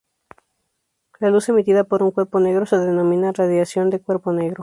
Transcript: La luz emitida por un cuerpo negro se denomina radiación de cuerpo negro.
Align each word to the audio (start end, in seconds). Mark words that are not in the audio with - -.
La 1.19 1.29
luz 1.29 1.47
emitida 1.49 1.83
por 1.83 2.01
un 2.01 2.09
cuerpo 2.09 2.39
negro 2.39 2.65
se 2.65 2.79
denomina 2.79 3.33
radiación 3.33 3.91
de 3.91 4.01
cuerpo 4.01 4.31
negro. 4.33 4.59